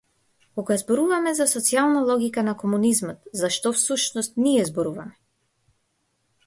[0.59, 5.17] Кога зборуваме за социјална логика на комунизмот, за што, всушност, ние зборуваме?